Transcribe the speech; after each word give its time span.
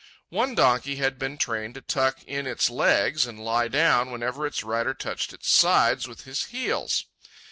One 0.29 0.55
donkey 0.55 0.95
had 0.95 1.19
been 1.19 1.37
trained 1.37 1.75
to 1.75 1.81
tuck 1.81 2.23
in 2.23 2.47
its 2.47 2.71
legs 2.71 3.27
and 3.27 3.39
lie 3.45 3.67
down 3.67 4.09
whenever 4.09 4.47
its 4.47 4.63
rider 4.63 4.95
touched 4.95 5.31
its 5.31 5.47
sides 5.51 6.07
with 6.07 6.21
his 6.23 6.45
heels. 6.45 7.05